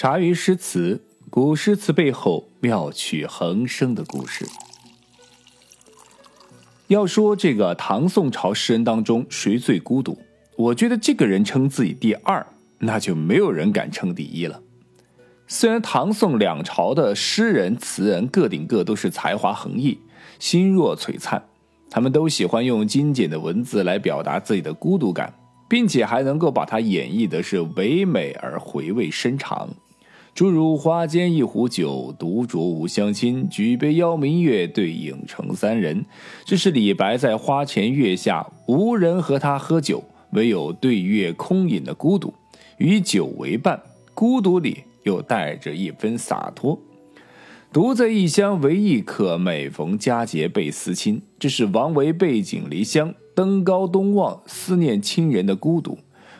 [0.00, 4.46] 茶余诗词，古诗词背后妙趣横生的故事。
[6.86, 10.18] 要说这个唐宋朝诗人当中谁最孤独，
[10.56, 12.46] 我觉得这个人称自己第二，
[12.78, 14.62] 那就没有人敢称第一了。
[15.46, 20.00] 虽然唐宋两朝的诗人词人个顶个都是才华横溢、
[20.38, 21.44] 心若璀璨，
[21.90, 25.34] 他们都喜欢用精简的文字来表达自己的孤独感，
[25.68, 29.68] 并且还能够把它演绎的是唯美而回味深长。
[30.40, 33.46] 诸如“花间一壶酒，独酌无相亲。
[33.50, 36.06] 举杯邀明月，对影成三人。”
[36.46, 42.32] 这是李白在花前月下，无人和他喝酒，唯有对月空饮的孤独。
[42.78, 43.82] 与酒为伴，
[44.14, 46.80] 孤独里又带着一分洒脱。
[47.70, 51.20] 独在异乡为异客，每逢佳节倍思亲。
[51.38, 55.98] 这是王维背井离乡，登高东望，思念亲人的孤独。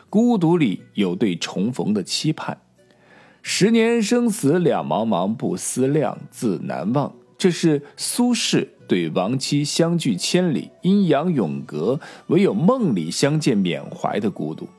[0.09, 2.57] 孤独里有对重逢的期盼。
[3.43, 7.11] 十年生死两茫茫，不思量，自难忘。
[7.37, 14.69] 这是苏轼对亡妻相距千里，阴阳永隔，唯有梦里相见缅怀的孤独。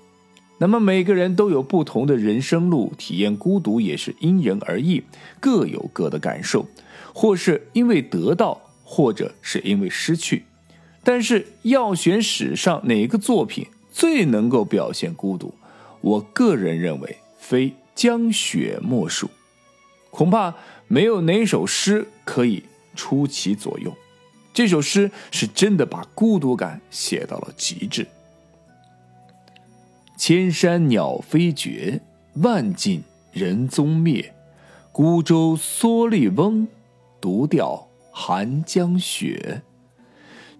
[0.58, 5.02] 那么每个人都有不同的人生路，体验孤独也是因人而异，
[5.40, 6.64] 各有各的感受，
[7.12, 10.44] 或是因为得到，或者是因为失去。
[11.02, 15.52] 但是要选史上哪个作品最能够表现孤独，
[16.00, 17.72] 我个人认为非。
[17.94, 19.30] 江雪莫属，
[20.10, 20.54] 恐怕
[20.88, 23.94] 没有哪首诗可以出其左右。
[24.54, 28.06] 这首诗是真的把孤独感写到了极致。
[30.16, 32.00] 千山鸟飞绝，
[32.34, 34.34] 万径人踪灭。
[34.92, 36.68] 孤舟蓑笠翁，
[37.18, 39.62] 独钓寒江雪。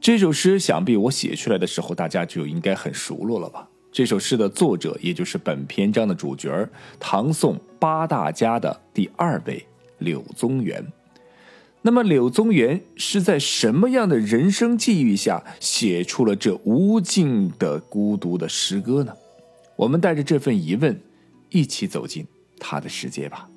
[0.00, 3.68] 这首诗想必我写出来的时候，大家就应该很熟络了吧。
[3.92, 6.66] 这首诗的作者，也就是本篇章的主角
[6.98, 9.66] 唐宋八大家的第二位
[9.98, 10.84] 柳宗元。
[11.82, 19.12] 那么，柳宗元是在什么样的人生际遇下写出了这无尽的孤独的诗歌呢？
[19.76, 20.98] 我们带着这份疑问，
[21.50, 22.26] 一起走进
[22.58, 23.50] 他的世界吧。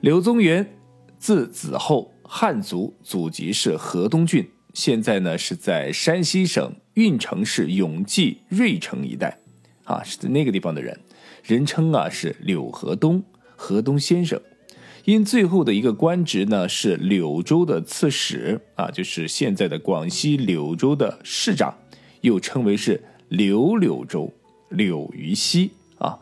[0.00, 0.76] 柳宗元，
[1.16, 6.74] 字子厚，汉族，祖籍是河东郡，现在呢是在山西省。
[6.94, 9.38] 运城市永济芮城一带，
[9.82, 10.96] 啊，是在那个地方的人，
[11.42, 13.20] 人称啊是柳河东、
[13.56, 14.40] 河东先生。
[15.04, 21.76] 因最后的一个官职呢是柳州的刺史，啊，就是现在的广西柳州的市长，
[22.20, 24.32] 又称为是柳柳州、
[24.68, 26.16] 柳于西啊。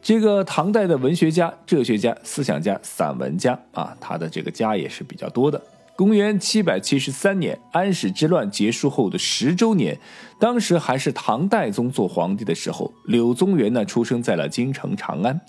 [0.00, 5.60] 这个唐代的文学家、哲学家、思想家、散文家啊，他的这个家也是比较多的。
[5.96, 9.98] 公元七百七十三年，安史之乱结束后的十周年，
[10.38, 15.40] 当时还是唐代宗做皇帝的时候，柳宗元呢出生在了京城长安。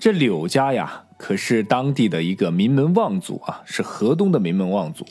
[0.00, 5.06] 这柳家呀，可是当地的一个名门望族啊，是河东的名门望族。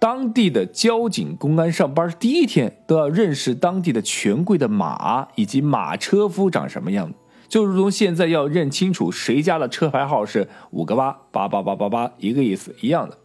[0.00, 7.14] 当地的交警、公安上班第一天都要认识当地的权贵的马以及马车夫长什么样子，
[7.48, 13.16] 就如同现在要认清楚谁家的车牌号是五个八八八八八八一个意思一样的。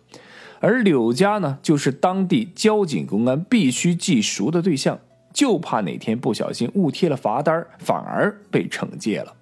[0.59, 4.99] 而柳家呢，就是当地交警公安必须记熟的对象，
[5.33, 9.33] 就怕哪天不小心误贴了罚单，反而被惩戒了。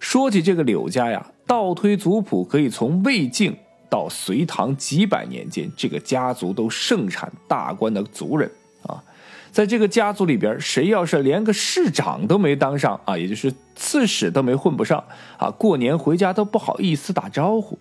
[0.00, 3.56] 说起这个柳家呀，倒推族谱，可以从魏晋
[3.88, 8.50] 到隋唐几百年间，这个家族都盛产大官的族人
[8.82, 9.02] 啊。
[9.52, 15.02] 在这个家族里边，谁要是连个市长都没当上啊，也就是刺史都没混不上
[15.38, 17.78] 啊，过年回家都不好意思打招呼。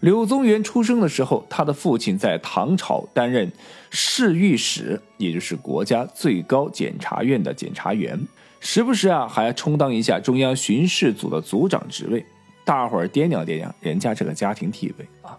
[0.00, 3.50] 柳宗元出生的时候，他的父亲在唐朝担任
[3.90, 8.16] 侍御史，也就是国家最高检察院的检察员，
[8.60, 12.24] 时不时啊还要充当一下中央巡视组的组长职位。
[12.64, 15.36] 大伙儿掂量掂量人家这个家庭地位啊。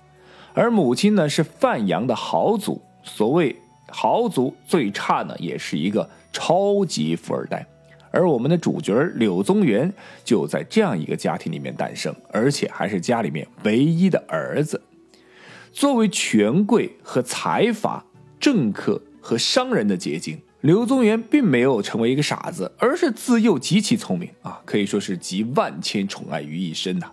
[0.53, 3.55] 而母亲呢是范阳的豪族，所谓
[3.87, 7.65] 豪族最差呢也是一个超级富二代。
[8.11, 9.93] 而我们的主角柳宗元
[10.23, 14.81] 就在这样一个家庭里面诞生，而且还是家里面唯一的儿子。
[15.71, 18.05] 作为权贵和财阀、
[18.39, 27.11] 政客和商人的结晶，柳宗元并没有成为一个傻子，而是自幼极其聪明啊，可以说是集万千宠爱于一身呐。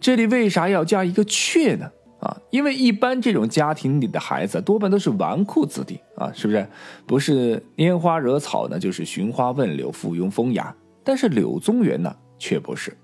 [0.00, 1.90] 这里为啥要加一个“却”呢？
[2.20, 6.68] 啊，因为一般这种家庭里的孩子多半都是纨绔子弟啊，是不是？
[7.06, 10.74] 不是拈花惹草呢，就是寻花问柳、附庸风雅。
[11.02, 12.96] 但是柳宗元呢，却不是。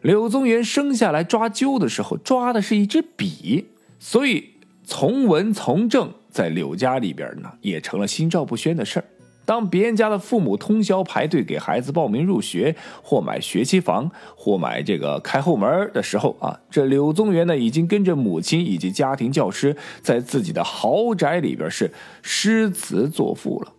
[0.00, 4.54] 柳宗元生下来抓阄的时候，抓的是一支笔，所以
[4.84, 9.04] 从文从政在柳家里边呢，也成了心照不宣的事儿。
[9.50, 21.92] 当别人家的父母通宵排队给孩子报名入学，或买学区房，或买这个开后门的时候啊，这柳宗元呢，已经跟着母亲以及家庭教师，在自己的豪宅里边是
[22.22, 23.72] 诗词作赋了。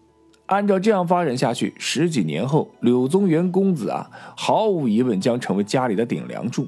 [0.47, 6.68] 按照这样发展下去，十几年后，柳宗元公子啊，毫无疑问将成为家里的顶梁柱。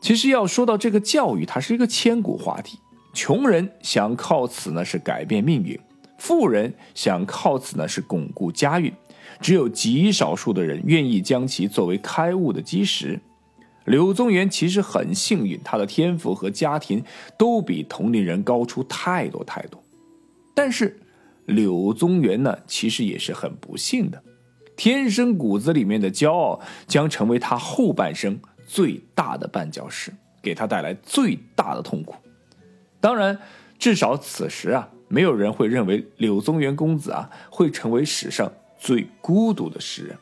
[0.00, 2.78] 其实要说到这个教育，它是一个千古话题。
[3.12, 5.76] 穷人想靠此呢是改变命运，
[6.22, 8.92] 富人想靠此呢是巩固家运，
[9.40, 13.18] 只有极少数的人愿意将其作为开悟的基石。
[13.86, 17.02] 柳宗元其实很幸运，他的天赋和家庭
[17.36, 19.82] 都比同龄人高出太多太多，
[20.54, 21.00] 但是。
[21.46, 24.22] 柳宗元呢，其实也是很不幸的，
[24.76, 32.14] 天生骨子里面的骄傲将成为他后半生最大的绊脚石，给他带来最大的痛苦。
[33.00, 33.36] 当然，
[33.76, 38.50] 至少此时啊，没有人会认为柳宗元公子啊会成为史上
[38.80, 40.16] 最孤独的诗人。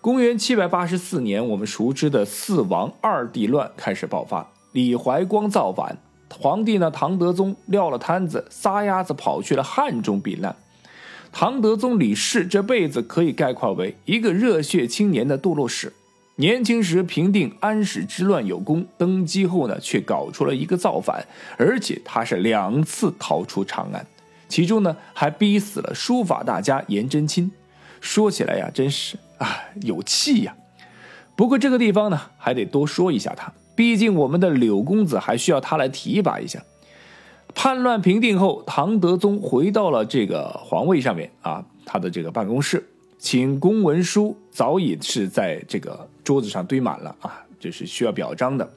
[0.00, 5.96] 公元七百八十四年，我们熟知的四王二帝乱开始爆发，李怀光造反。
[6.28, 6.90] 皇帝呢？
[6.90, 10.56] 唐德宗撂了摊子，撒丫子跑去了汉中避难。
[11.30, 15.92] 唐德宗李氏这辈子可以概括为一个热血青年的堕落史。
[16.40, 21.26] 年轻时平定安史之乱有功，登基后呢，却搞出了一个造反，
[21.56, 24.06] 而且他是两次逃出长安，
[24.48, 27.50] 其中呢还逼死了书法大家颜真卿。
[28.00, 29.48] 说起来呀，真是啊
[29.82, 30.54] 有气呀。
[31.34, 33.52] 不过这个地方呢，还得多说一下他。
[33.74, 36.62] 毕竟我们的柳公子还需要他来提拔一下。
[37.52, 42.88] 叛乱平定后，唐德宗回到了这个皇位上面啊，他的这个办公室，
[43.18, 48.70] 请公文书早已是在这个桌子上堆满了啊，这是需要表彰的。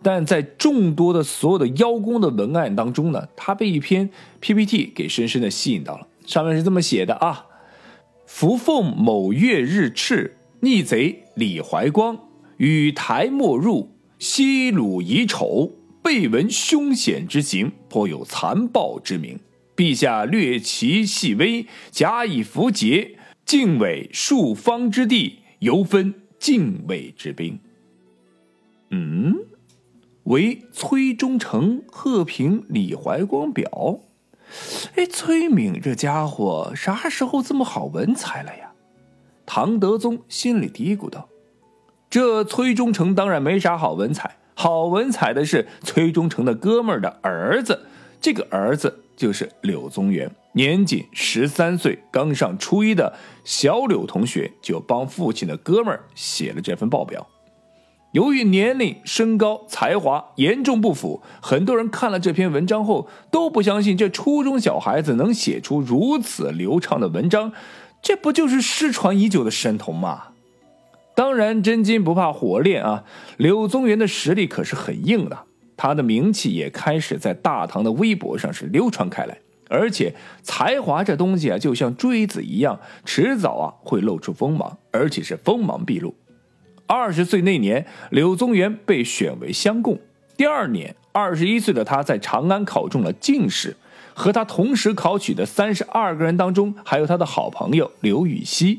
[0.00, 4.08] 但在众多的所有的邀功的文案当中呢，他被一篇
[4.40, 6.06] PPT 给深深的吸引到了。
[6.24, 7.46] 上面是这么写的啊：
[8.24, 12.16] 伏凤某月日赤，逆贼李怀光
[12.58, 13.90] 与台莫入。
[14.20, 15.72] 西鲁遗丑，
[16.04, 19.40] 备闻凶险之行，颇有残暴之名。
[19.74, 27.58] 陛下略其细微，假以符节，敬畏数方之地，犹分敬畏之兵。
[28.90, 29.46] 嗯，
[30.24, 34.00] 为崔忠诚贺平李怀光表。
[34.94, 38.72] 哎，崔敏这家伙啥时候这么好文采了呀？
[39.46, 41.30] 唐德宗心里嘀咕道。
[42.10, 47.86] 这崔忠诚当然没啥好文采，好文采的是崔忠诚的哥们儿的儿子，
[48.20, 53.14] 这个儿子就是柳宗元，年仅十三岁，刚上初一的
[53.44, 57.26] 小柳同学就帮父亲的哥们儿写了这份报表。
[58.12, 67.52] 由于年龄、身高、才华严重不符，很多人看了这篇文章后都不相信这初中小孩子能写出如此流畅的文章，
[68.00, 70.28] 这不就是失传已久的神童吗？
[71.16, 73.04] 当然，真金不怕火炼啊！
[73.36, 75.44] 柳宗元的实力可是很硬的，
[75.76, 79.38] 他的名气也开始在大唐的微博上是流传开来。
[79.68, 86.14] 而且才华这东西啊，就像锥子一样，迟早啊会露出锋芒，而且是锋芒毕露。
[86.86, 89.98] 二十岁那年，柳宗元被选为乡贡。
[90.36, 93.76] 第二年，二十一岁的他在长安考中了进士。
[94.16, 98.78] 和他同时考取的三十二个人当中，还有他的好朋友刘禹锡。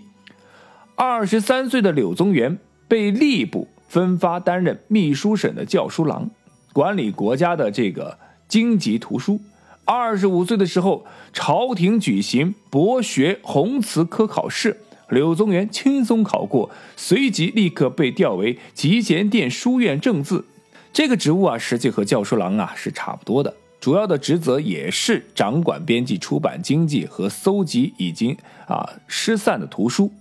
[0.96, 2.58] 二十三岁的柳宗元
[2.88, 6.30] 被吏部分发担任秘书省的校书郎，
[6.76, 8.18] 管理国家的这个
[8.50, 9.40] 经籍图书。
[9.86, 20.44] 二十五岁的时候，朝廷举行博学宏词科考试，柳宗元轻松考过，随即立刻被调为集贤殿书院正字。
[20.92, 28.36] 这个职务啊，实际和教书郎啊是差不多的，主要的职责也是掌管编辑出版经济和搜集已经
[28.68, 30.12] 啊失散的图书。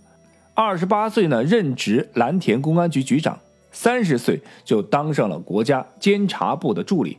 [0.55, 3.35] 二十八岁呢，任职蓝田公安局局长；
[3.75, 7.19] 三十岁就当上了国家监察部的助理。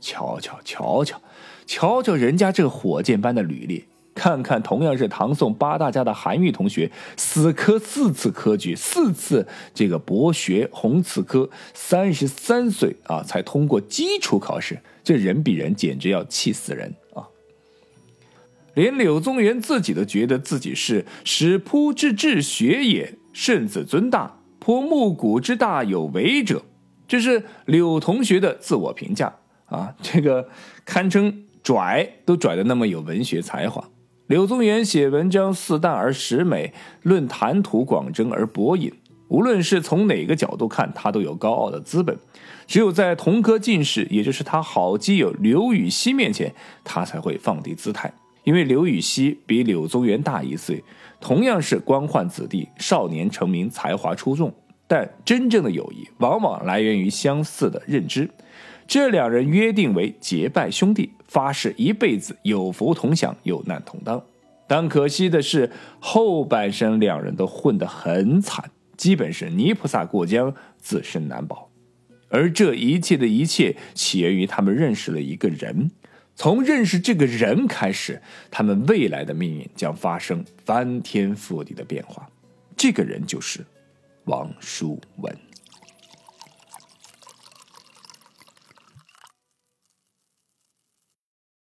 [0.00, 1.20] 瞧瞧瞧瞧，
[1.66, 3.86] 瞧瞧人家这火箭般的履历！
[4.14, 17.26] 看看同样是唐宋八大家的韩愈同学，死磕四次科举，四次这个博学弘词科，三十三岁啊才通过基础考试，这人比人简直要气死人啊！
[18.74, 26.62] 连柳宗元自己都觉得自己是始扑之至学也，甚自尊大，颇木古之大有为者。
[27.06, 29.30] 这是柳同学的自我评价
[29.66, 30.48] 啊，这个
[30.86, 33.90] 堪称拽，都拽的那么有文学才华。
[34.26, 38.90] 柳宗元写文章似淡而实美，论谈吐广征而博引。
[39.28, 42.16] 无论是从哪个角度看，他都有高傲的资本。
[42.66, 48.10] 只有在同科进士，也就是他好基友刘禹锡面前，他才会放低姿态。
[48.44, 50.82] 因为刘禹锡比柳宗元大一岁，
[51.24, 54.52] 同样是官宦子弟，少年成名，才华出众。
[54.86, 58.28] 但真正的友谊往往来源于相似的认知。
[58.86, 64.22] 这两人约定为结拜兄弟，发誓一辈子有福同享，有难同当。
[64.66, 71.70] 但可惜的是，后半生两人都混得很惨，基本是泥菩萨过江，自身难保。
[72.28, 75.90] 而这一切的一切，起源于他们认识了一个人。
[76.36, 82.28] 从认识这个人开始，他们未来的命运将发生翻天覆地的变化。
[82.76, 83.64] 这个人就是
[84.24, 85.36] 王叔文。